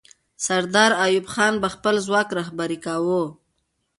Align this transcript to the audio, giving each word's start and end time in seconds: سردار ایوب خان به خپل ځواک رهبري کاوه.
سردار 0.45 0.91
ایوب 1.05 1.25
خان 1.33 1.53
به 1.61 1.69
خپل 1.75 1.95
ځواک 2.05 2.27
رهبري 2.39 2.77
کاوه. 2.85 3.23